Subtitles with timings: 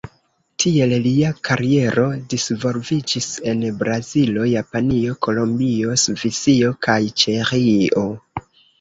[0.61, 8.11] Tiel lia kariero disvolviĝis en Brazilo, Japanio, Kolombio, Svisio kaj Ĉeĥio.